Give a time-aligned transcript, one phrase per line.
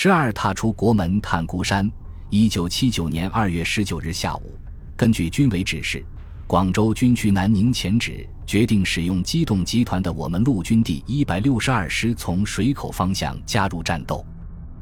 [0.00, 1.86] 之二踏出国门探孤山。
[2.30, 4.58] 一九七九年二月十九日下午，
[4.96, 6.02] 根据军委指示，
[6.46, 14.24] 广州军区南宁前指决定使用机动集团的我们陆军第一百六十二师从水口方向加入战斗。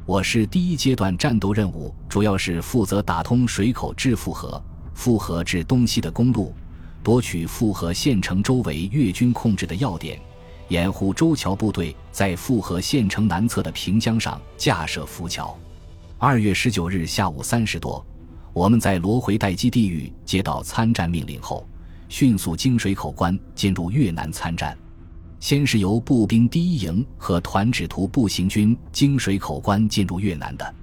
[0.05, 4.63] 我市第一阶段战斗任务主要是负责打通水口至富河、
[4.93, 6.55] 富河至东西的公路，
[7.03, 10.17] 夺取富河县城周围越军控制的要点，
[10.69, 15.57] 掩护周桥部队在富河县城南侧的平江上架设浮桥。
[16.17, 18.05] 二月十九日下午三时多，
[18.53, 21.67] 我们在罗回待机地域接到参战命令后，
[22.07, 24.77] 迅速经水口关进入越南参战。
[25.39, 30.75] 先是由步兵第一营和团指图步行军经水口关进入越南的。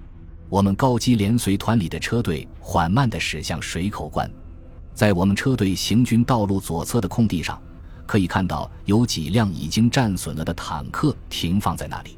[0.48, 4.28] 我们高机连随团里的车队缓慢地驶向水口关。
[4.94, 7.60] 在我们车队行军道路左侧的空地上，
[8.06, 12.16] 可以看到有几辆已经战损了的坦克停放在那里。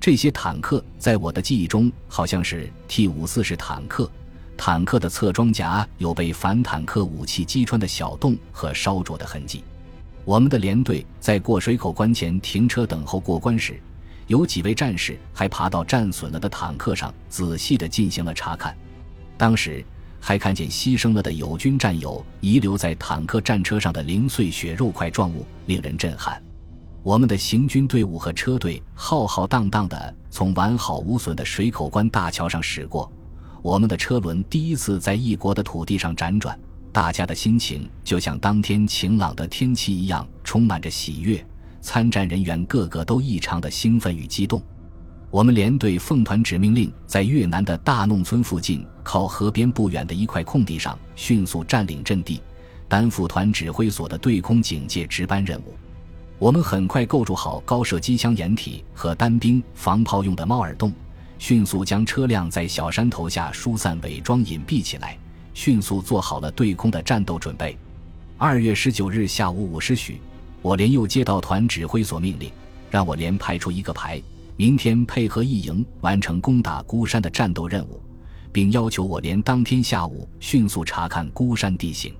[0.00, 4.10] 这些坦克在我的记忆中好像是 T 五四式坦克，
[4.56, 9.62] 坦克的侧装甲有被反坦克武器击穿的小洞和烧灼的痕迹。
[10.24, 13.80] 我们的连队在过水口关前停车等候过关时，
[14.26, 18.76] 有几位战士还爬到战损了的坦克上，仔细地进行了查看。
[19.36, 19.84] 当时
[20.28, 26.38] 还看见牺牲了的友军战友遗留在坦克战车上的零碎血肉块状物，令人震撼。
[27.02, 33.10] 我们的行军队伍和车队浩浩荡荡地从完好无损的水口关大桥上驶过，
[33.62, 36.60] 我们的车轮第一次在异国的土地上辗转，
[36.92, 41.42] 大家的心情就像当天晴朗的天气一样，充满着喜悦。
[41.80, 44.62] 参战人员个个都异常的兴奋与激动。
[45.30, 52.40] 我们连队奉团指命令，在越南的大弄村附近靠河边不远的一块空地上迅速占领阵地，
[52.88, 55.74] 担负团指挥所的对空警戒值班任务。
[56.38, 60.90] 我们很快构筑好高射机枪掩体和单兵防炮用的猫耳洞，
[61.38, 65.18] 迅速将车辆在小山头下疏散、伪装、隐蔽起来，
[65.52, 67.76] 迅速做好了对空的战斗准备。
[68.38, 70.22] 二月十九日下午五时许，
[70.62, 72.50] 我连又接到团指挥所命令，
[72.90, 74.22] 让我连派出一个排，
[74.58, 78.02] 明天配合一营完成攻打孤山的战斗任务，
[78.50, 82.12] 并要求我连当天下午迅速查看孤山地形。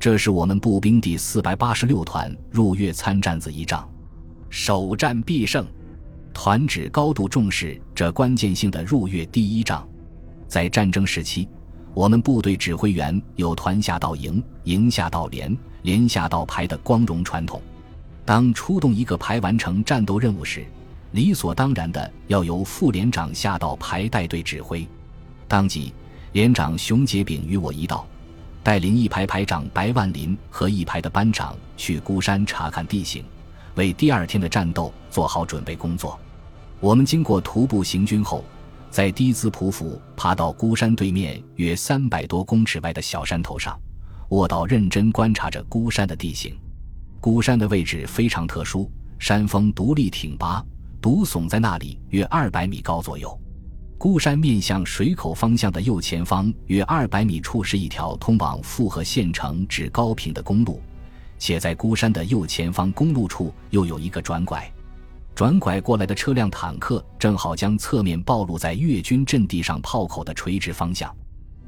[0.00, 3.86] 这是我们步兵第四百八十六团入越参战子一仗，
[4.48, 5.66] 首战必胜。
[6.32, 9.86] 团指高度重视这关键性的入越第一仗。
[10.48, 11.46] 在战争时期，
[11.92, 17.60] 我们部队指挥员有团下到营、营下到连、连下到排的光荣传统。
[18.24, 20.64] 当出动一个排完成战斗任务时，
[21.12, 24.86] 理所当然的要由副连长下到排带队指挥。
[25.48, 25.92] 当即，
[26.32, 28.06] 连长熊杰炳与我一道。
[28.62, 33.24] 带领一排排长白万林和一排的班长去孤山查看地形，
[33.76, 36.18] 为第二天的战斗做好准备工作。
[36.80, 38.44] 我们经过徒步行军后，
[38.90, 43.78] 在低姿匍匐爬到孤山对面约三百多公尺外的小山头上，
[44.30, 46.52] 卧倒认真观察着孤山的地形。
[47.20, 48.90] 孤山的位置非常特殊，
[49.20, 50.60] 山峰独立挺拔，
[51.06, 53.40] 独耸在那里约二百米高左右。
[53.96, 60.82] 孤山面向水口方向的右前方约二百米处是一条通往富河县城至高平的公路，
[61.38, 64.68] 且在孤山的右前方公路处又有一个转拐。
[65.32, 71.14] 转拐过来的车辆坦克正好将侧面暴露在越军阵地上炮口的垂直方向。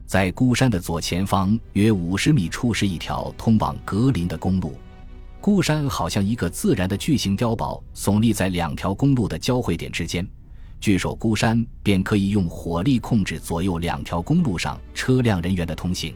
[0.05, 4.77] 在孤山的左前方约五十米处是一条通往格林的公路。
[5.41, 10.27] 孤山好像一个自然的巨型碉堡，耸立在两条公路的交汇点之间。
[10.81, 16.15] 据守孤山，便可以用火力控制左右两条公路上车辆人员的通行。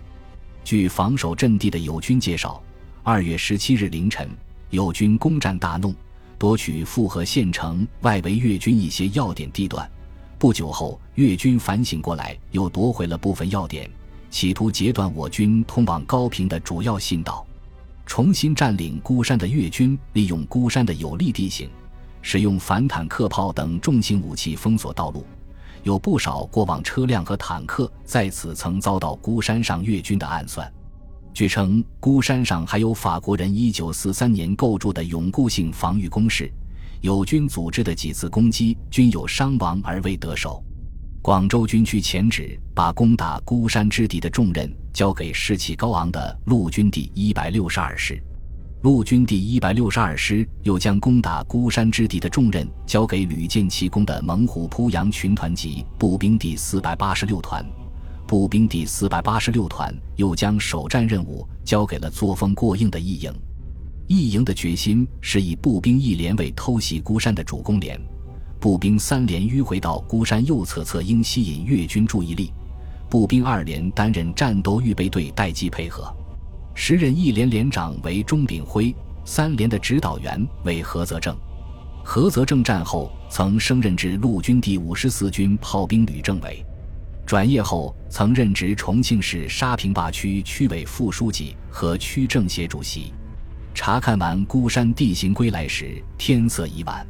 [0.65, 2.63] 据防守阵地的友军介绍，
[3.03, 4.29] 二月十七日凌晨，
[4.71, 5.95] 友军攻占大弄，
[6.37, 9.89] 夺取富河县城外围越军一些要点地段。
[10.37, 13.89] 不久后，越军反省过来，又夺回了部分要点，
[14.31, 17.47] 企图截断我军通往高平的主要信道。
[18.07, 21.71] 重新占领孤山的越军，利用孤山的有利地形。
[22.25, 25.27] 使用反坦克炮等重型武器封锁道路，
[25.83, 30.73] 有不少过往车辆和坦克在此曾遭到孤山上越军的暗算。
[31.35, 36.49] 据称，孤山上还有法国人1943年构筑的永固性防御工事，
[37.01, 40.63] 友军组织的几次攻击均有伤亡而未得手。
[41.23, 48.21] 广州军区前指把攻打孤山之敌的重任交给士气高昂的陆军第一百六十二师。
[48.83, 57.65] 陆军第一百六十二师又将攻打孤山之敌的重任交给屡建奇功的猛虎扑羊群团级步兵第四百八十六团，
[58.27, 63.33] 步兵第四百八十六团又将首战任务交给了作风过硬的一营。
[64.09, 67.97] 一营的决心是以步兵一连为偷袭孤山的主攻连，
[68.63, 72.53] 步兵三连迂回到孤山右侧侧，应吸引越军注意力。
[73.11, 76.15] 步兵二连担任战斗预备队待机配合。
[76.73, 78.95] 时任一连连长为钟炳辉，
[79.25, 81.37] 三连的指导员为何泽正。
[82.05, 86.65] 何泽正战后曾升任至陆军第五十四军炮兵旅政委，
[87.27, 93.13] 转业后曾任职重庆市沙坪坝区区委副书记和区政协主席。
[93.75, 97.05] 查看完孤山地形归来时，天色已晚。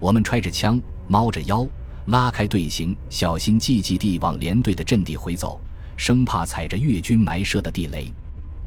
[0.00, 1.66] 我们揣着枪，猫着腰，
[2.06, 5.60] 拉开队形，小心翼翼地往连队的阵地回走，
[5.94, 8.10] 生怕踩着越军埋设的地雷。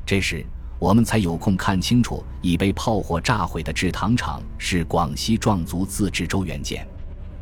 [0.05, 0.45] 这时，
[0.77, 6.87] 我们才有空看清楚已被炮火炸毁的制糖厂是广西壮族自治州原建。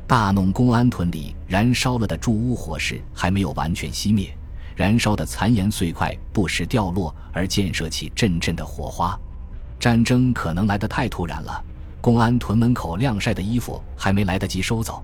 [0.07, 4.33] 大弄公安屯里燃烧了的住屋火势还没有完全熄灭，
[4.75, 9.19] 燃烧的残岩碎块不时掉落，而溅射起阵阵的火花。
[9.79, 11.63] 战争可能来得太突然了，
[12.01, 15.03] 公安屯门口晾晒的衣服还没来得及收走，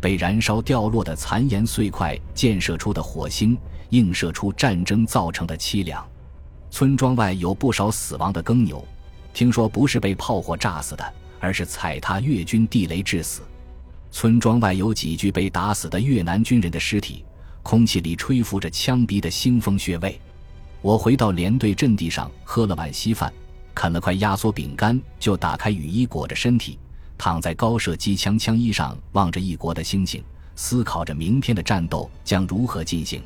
[0.00, 3.58] 被燃烧掉落的残岩碎块溅射出的火星，
[3.90, 6.06] 映射出战争造成的凄凉。
[6.70, 8.84] 村庄外有不少死亡的耕牛，
[9.34, 13.42] 听说不是被炮火炸死的，而是踩踏越军地雷致死。
[14.12, 17.24] 村庄外有几具被打死的越南军人的尸体，
[17.64, 20.20] 空气里吹拂着枪毙的腥风血味。
[20.80, 23.32] 我回到连队阵地上，喝了碗稀饭。
[23.78, 26.76] 啃了块压缩饼干，就打开雨衣裹着身体，
[27.16, 30.20] 躺在高射机枪枪衣上，望着异国的星星，
[30.56, 33.22] 思考着明天的战斗将如何进行。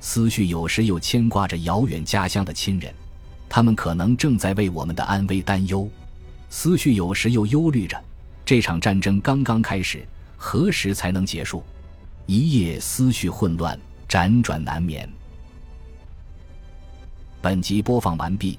[0.00, 2.90] 思绪有时又牵挂着遥远家乡的亲人，
[3.50, 5.86] 他们可能正在为我们的安危担忧。
[6.48, 8.02] 思绪有时又忧虑着，
[8.46, 11.62] 这场战争刚刚开始，何时才能结束？
[12.24, 13.78] 一夜思绪混乱，
[14.08, 15.06] 辗转难眠。
[17.42, 18.58] 本集播放完毕。